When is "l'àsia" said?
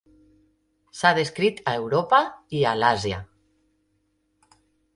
2.81-3.21